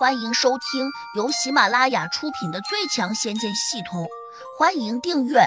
[0.00, 4.04] 欢迎收听由喜马拉雅出品的《最强仙剑系统》，
[4.58, 5.40] 欢迎订阅。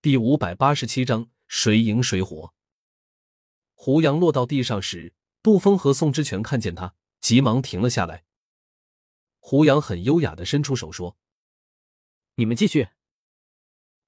[0.00, 2.54] 第五百八十七章：谁赢谁活。
[3.74, 8.22] 胡杨落到地上时，杜峰和宋之权看见他，急忙停了下来。
[9.40, 11.16] 胡杨很优雅的伸出手说
[12.38, 12.90] ：“你们继续。”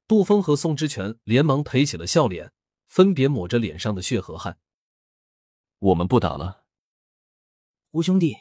[0.07, 2.53] 杜峰和宋之权连忙赔起了笑脸，
[2.87, 4.61] 分别抹着脸上的血和汗。
[5.81, 6.60] 我们不打了。
[7.93, 8.37] 胡兄弟，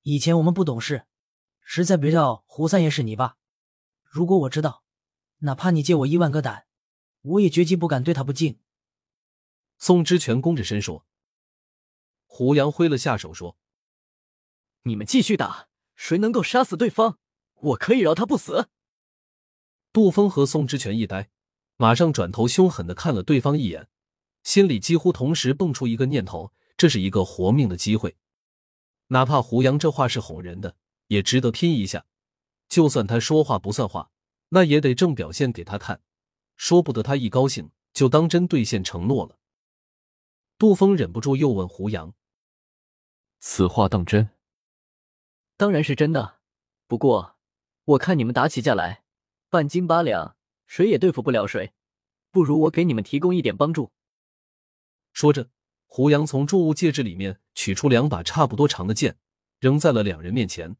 [0.00, 1.04] 以前我们不懂事，
[1.60, 3.36] 实在不知道胡三爷是你爸。
[4.02, 4.82] 如果我知道，
[5.40, 6.64] 哪怕你借我一万个胆，
[7.20, 8.58] 我也绝计不敢对他不敬。
[9.76, 11.04] 宋之权弓着身说。
[12.24, 13.58] 胡杨挥了下手说
[14.84, 17.18] ：“你们继续打，谁能够杀死对方，
[17.56, 18.70] 我可以饶他不死。”
[19.92, 21.28] 杜峰和宋之权一呆，
[21.76, 23.90] 马上转头凶狠的看了对方一眼，
[24.42, 28.16] 心里几乎同时蹦出一个念头：这是一个活命的机会。
[29.08, 30.76] 哪怕胡杨这话是哄人的，
[31.06, 32.06] 也值得拼一下。
[32.68, 34.10] 就算他说话不算话，
[34.50, 36.02] 那也得正表现给他看，
[36.56, 39.38] 说不得他一高兴就当真兑现承诺了。
[40.58, 42.14] 杜峰忍不住又问胡杨
[43.40, 44.30] ：“此话当真
[45.56, 46.40] ？”“当然是真的。
[46.86, 47.36] 不过
[47.84, 49.04] 我看你们打起架来，
[49.48, 51.72] 半斤八两，谁也对付不了谁，
[52.30, 53.92] 不如我给你们提供一点帮助。”
[55.12, 55.48] 说着。
[55.90, 59.18] 胡杨从铸物戒指里面取出两把差不多长的剑，
[59.58, 60.76] 扔在了两人面前。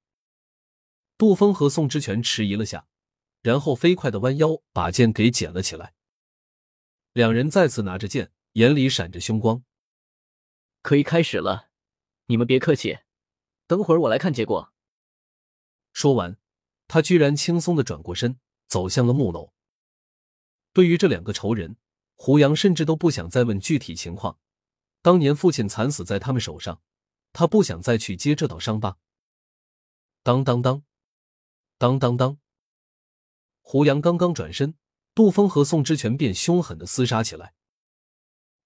[1.17, 2.87] 杜峰和宋之权迟疑了下，
[3.43, 5.95] 然后飞快的弯腰把剑给捡了起来。
[7.15, 9.65] 两人再次拿着剑，眼里闪着凶光。
[10.83, 11.71] 可以开始了，
[12.27, 12.99] 你们别客气，
[13.67, 14.73] 等会儿我来看结果。
[15.93, 16.37] 说完，
[16.87, 19.53] 他居然轻松的转过身，走向了木楼。
[20.75, 21.77] 对于这两个仇人，
[22.15, 24.39] 胡杨甚至都不想再问具体情况。
[25.01, 26.81] 当年父亲惨死在他们手上，
[27.33, 28.99] 他不想再去揭这道伤疤。
[30.23, 30.83] 当当当，
[31.79, 32.39] 当当当，
[33.63, 34.75] 胡杨刚刚转身，
[35.15, 37.55] 杜峰和宋之权便凶狠的厮杀起来。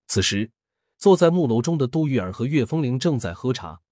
[0.06, 0.50] 此时，
[0.97, 3.82] 坐在木楼中的杜玉儿和岳风铃正在喝茶，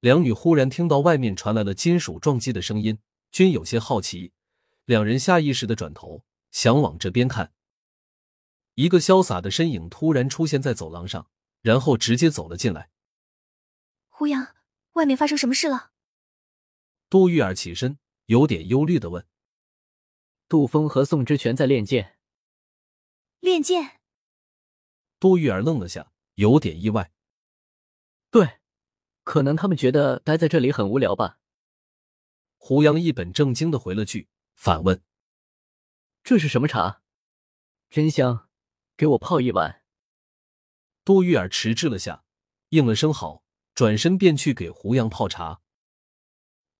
[0.00, 2.98] 两女忽然听到外面传来了金属撞击的声音，
[3.30, 4.32] 均有些好奇，
[4.84, 7.52] 两人下意识的转头想往这边看。
[8.74, 11.28] 一个潇洒的身影突然出现在走廊上。
[11.64, 12.90] 然后直接走了进来。
[14.10, 14.54] 胡杨，
[14.92, 15.92] 外面发生什么事了？
[17.08, 19.26] 杜玉儿起身，有点忧虑的问
[20.46, 22.18] ：“杜峰和宋之权在练剑。”
[23.40, 23.98] 练剑。
[25.18, 27.14] 杜玉儿愣了下，有点意外。
[28.30, 28.60] 对，
[29.22, 31.38] 可能他们觉得待在这里很无聊吧。
[32.58, 35.02] 胡杨一本正经的回了句，反问
[36.22, 37.00] ：“这是什么茶？
[37.88, 38.50] 真香，
[38.98, 39.80] 给我泡一碗。”
[41.04, 42.24] 杜玉儿迟滞了下，
[42.70, 43.44] 应了声好，
[43.74, 45.60] 转身便去给胡杨泡茶。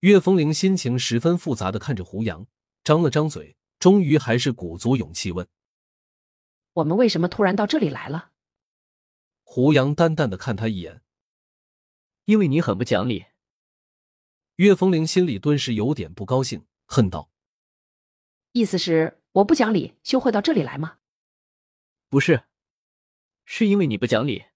[0.00, 2.46] 岳风铃心情十分复杂的看着胡杨，
[2.82, 5.46] 张了张嘴，终于还是鼓足勇气问
[6.72, 8.30] ：“我们为什么突然到这里来了？”
[9.44, 11.02] 胡杨淡淡的看他一眼
[12.24, 13.26] ：“因为你很不讲理。”
[14.56, 17.30] 岳风铃心里顿时有点不高兴，恨道
[18.52, 20.98] ：“意思是我不讲理，就会到这里来吗
[22.08, 22.44] ？”“不是。”
[23.44, 24.46] 是因为你不讲理，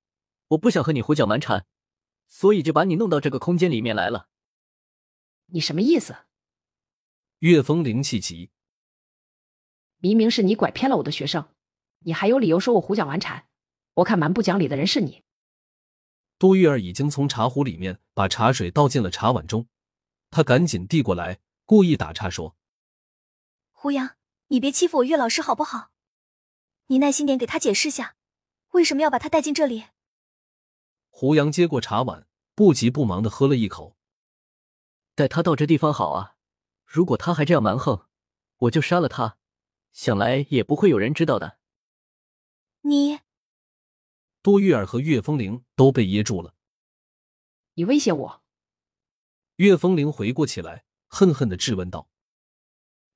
[0.49, 1.67] 我不想和你胡搅蛮缠，
[2.27, 4.29] 所以就把你弄到这个空间里面来了。
[5.47, 6.17] 你什么意思？
[7.41, 8.51] 岳风灵气急。
[9.99, 11.55] 明明是你拐骗了我的学生，
[12.01, 13.49] 你还有理由说我胡搅蛮缠？
[13.95, 15.25] 我看蛮不讲理的人是你。
[16.39, 19.67] 杜玉儿已经从茶壶里面把茶水倒进了茶碗中，
[20.31, 22.57] 她赶紧递过来，故意打岔说
[23.73, 24.17] ：“胡杨，
[24.49, 25.91] 你别欺负我岳老师好不好？
[26.87, 28.17] 你耐心点给他解释下。”
[28.73, 29.87] 为什么要把他带进这里？
[31.11, 33.97] 胡杨接过茶碗，不急不忙的喝了一口。
[35.15, 36.37] 带他到这地方好啊！
[36.85, 38.07] 如果他还这样蛮横，
[38.59, 39.37] 我就杀了他，
[39.93, 41.59] 想来也不会有人知道的。
[42.83, 43.19] 你，
[44.43, 46.55] 多玉儿和岳风铃都被噎住了。
[47.75, 48.43] 你威胁我？
[49.57, 52.09] 岳风铃回过起来，恨恨的质问道：“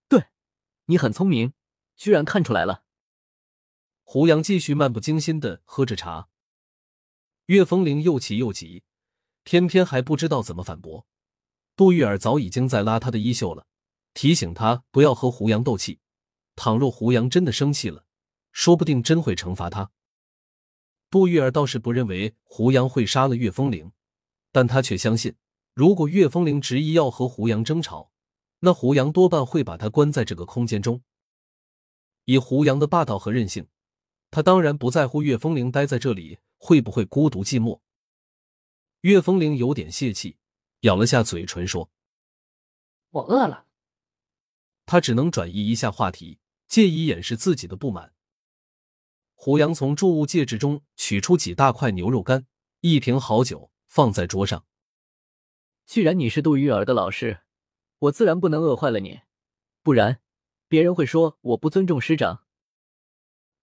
[0.08, 0.26] 对，
[0.86, 1.54] 你很聪明，
[1.96, 2.84] 居然看出来了。”
[4.12, 6.28] 胡杨继续漫不经心的喝着茶，
[7.46, 8.82] 岳风铃又气又急，
[9.42, 11.06] 偏偏还不知道怎么反驳。
[11.76, 13.66] 杜玉儿早已经在拉他的衣袖了，
[14.12, 15.98] 提醒他不要和胡杨斗气。
[16.56, 18.04] 倘若胡杨真的生气了，
[18.52, 19.90] 说不定真会惩罚他。
[21.08, 23.92] 杜玉儿倒是不认为胡杨会杀了岳风铃，
[24.50, 25.36] 但他却相信，
[25.72, 28.12] 如果岳风铃执意要和胡杨争吵，
[28.60, 31.02] 那胡杨多半会把他关在这个空间中。
[32.26, 33.66] 以胡杨的霸道和任性。
[34.32, 37.80] 他当然不在乎岳风铃待在这里会不会孤独寂寞。
[39.02, 40.38] 岳风铃有点泄气，
[40.80, 41.90] 咬了下嘴唇说
[43.10, 43.66] ：“我饿了。”
[44.86, 48.14] 他只能转移一下话题，借以掩饰自己的不满。
[49.34, 52.46] 胡杨从注物戒指中取出几大块牛肉干，
[52.80, 54.64] 一瓶好酒放在桌上。
[55.84, 57.42] 既然你是杜玉儿的老师，
[57.98, 59.20] 我自然不能饿坏了你，
[59.82, 60.22] 不然
[60.68, 62.46] 别人会说我不尊重师长。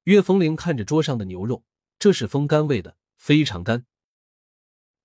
[0.09, 1.63] 岳风铃看着桌上的牛肉，
[1.99, 3.85] 这是风干味的，非常干。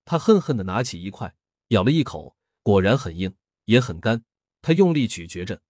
[0.03, 1.35] 他恨恨的拿起一块，
[1.67, 3.35] 咬了一口，果然很硬，
[3.65, 4.25] 也很干。
[4.63, 5.61] 他用力咀嚼着，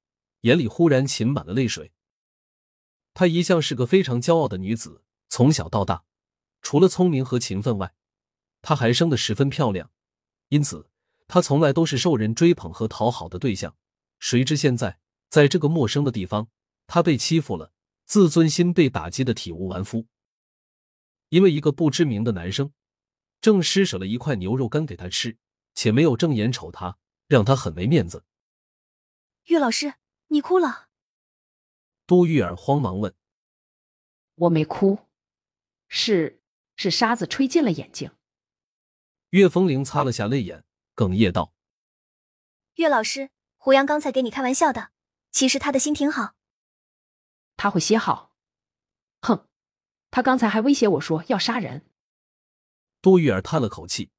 [0.43, 1.91] 眼里忽然噙满了泪水。
[3.13, 6.05] 她一向是个非常骄傲的女子，从小到大，
[6.61, 7.93] 除了聪明和勤奋外，
[8.61, 9.91] 她还生得十分漂亮，
[10.47, 10.89] 因此
[11.27, 13.75] 她从来都是受人追捧和讨好的对象。
[14.17, 14.97] 谁知现在
[15.27, 16.47] 在这个陌生的地方，
[16.87, 17.73] 她被欺负了，
[18.05, 20.07] 自尊心被打击的体无完肤。
[21.29, 22.71] 因为一个不知名的男生，
[23.41, 25.37] 正施舍了一块牛肉干给他吃，
[25.73, 26.97] 且没有正眼瞅他，
[27.27, 28.23] 让他很没面子。
[29.45, 29.95] 岳老师，
[30.27, 30.87] 你哭了。
[32.07, 33.13] 杜玉儿慌忙问
[34.35, 34.99] ：“我没哭，
[35.87, 36.41] 是
[36.75, 38.11] 是沙子吹进了眼睛。”
[39.31, 40.63] 岳风铃擦了下泪眼，
[40.95, 41.53] 哽咽道
[42.75, 44.91] ：“岳老师，胡杨刚才给你开玩笑的，
[45.31, 46.35] 其实他的心挺好。
[47.57, 48.35] 他会歇好。
[49.21, 49.47] 哼，
[50.11, 51.85] 他刚才还威胁我说要杀人。”
[53.01, 54.11] 杜玉儿叹了口气：“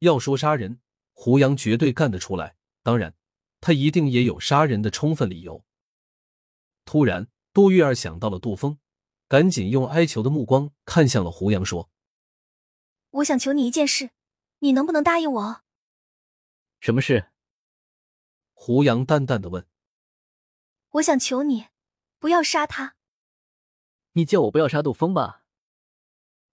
[0.00, 0.80] 要说杀人，
[1.12, 3.14] 胡杨绝对干得出来，当然，
[3.60, 5.64] 他一定也有杀人的充分理由。”
[6.84, 7.28] 突然。
[7.54, 8.80] 杜玉儿想到了杜峰，
[9.28, 11.88] 赶紧用哀求的目光看向了胡杨，说
[13.10, 14.10] ：“我想求你一件事，
[14.58, 15.62] 你能不能答应我
[16.82, 17.30] ？”“什么事？”
[18.54, 19.68] 胡杨淡淡的问。
[20.98, 21.68] “我想求你，
[22.24, 22.96] 不要杀他。
[24.16, 25.44] ”“你叫我不要杀杜峰吧？”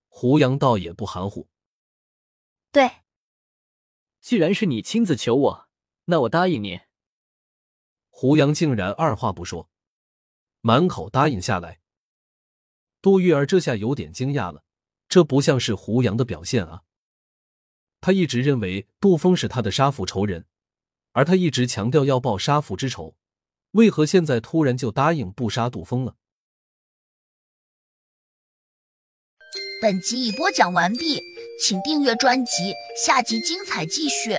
[0.09, 1.47] 胡杨倒也不含糊。
[2.73, 3.03] “对。
[4.19, 5.69] ”“既然是你亲自求我，
[6.06, 6.81] 那我答应你。”
[8.12, 9.69] 胡杨竟然二话不说。
[10.59, 11.79] 满口答应下来，
[13.01, 14.65] 杜玉儿这下有点惊讶了，
[15.07, 16.83] 这不像是胡杨的表现啊！
[18.01, 20.45] 他一直认为杜峰是他的杀父仇人，
[21.13, 23.15] 而他一直强调要报杀父之仇，
[23.71, 26.15] 为何现在突然就答应不杀杜峰了？
[29.81, 31.21] 本集已播讲完毕，
[31.59, 32.73] 请订阅专辑，
[33.03, 34.38] 下集精彩继续。